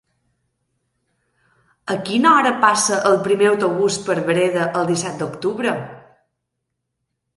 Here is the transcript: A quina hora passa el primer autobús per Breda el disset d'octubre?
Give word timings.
A 1.95 1.97
quina 2.07 2.31
hora 2.37 2.53
passa 2.63 2.97
el 3.11 3.19
primer 3.27 3.51
autobús 3.53 3.99
per 4.09 4.17
Breda 4.31 4.67
el 4.81 4.89
disset 4.93 5.21
d'octubre? 5.23 5.77